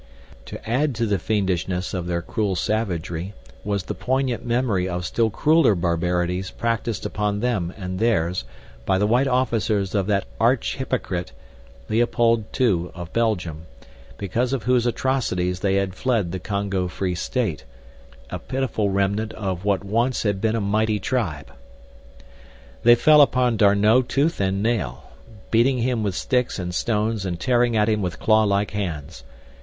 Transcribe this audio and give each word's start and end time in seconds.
To 0.47 0.57
add 0.67 0.95
to 0.95 1.05
the 1.05 1.19
fiendishness 1.19 1.93
of 1.93 2.07
their 2.07 2.23
cruel 2.23 2.55
savagery 2.55 3.35
was 3.63 3.83
the 3.83 3.93
poignant 3.93 4.43
memory 4.43 4.89
of 4.89 5.05
still 5.05 5.29
crueler 5.29 5.75
barbarities 5.75 6.49
practiced 6.49 7.05
upon 7.05 7.39
them 7.39 7.71
and 7.77 7.99
theirs 7.99 8.43
by 8.83 8.97
the 8.97 9.05
white 9.05 9.27
officers 9.27 9.93
of 9.93 10.07
that 10.07 10.25
arch 10.39 10.77
hypocrite, 10.77 11.33
Leopold 11.87 12.45
II 12.59 12.89
of 12.95 13.13
Belgium, 13.13 13.67
because 14.17 14.53
of 14.53 14.63
whose 14.63 14.87
atrocities 14.87 15.59
they 15.59 15.75
had 15.75 15.93
fled 15.93 16.31
the 16.31 16.39
Congo 16.39 16.87
Free 16.87 17.13
State—a 17.13 18.39
pitiful 18.39 18.89
remnant 18.89 19.33
of 19.33 19.65
what 19.65 19.83
once 19.83 20.23
had 20.23 20.41
been 20.41 20.55
a 20.55 20.59
mighty 20.61 20.99
tribe. 20.99 21.51
They 22.81 22.95
fell 22.95 23.21
upon 23.21 23.55
D'Arnot 23.55 24.09
tooth 24.09 24.41
and 24.41 24.63
nail, 24.63 25.11
beating 25.51 25.77
him 25.77 26.01
with 26.01 26.15
sticks 26.15 26.57
and 26.57 26.73
stones 26.73 27.23
and 27.23 27.39
tearing 27.39 27.77
at 27.77 27.87
him 27.87 28.01
with 28.01 28.19
claw 28.19 28.41
like 28.45 28.71
hands. 28.71 29.23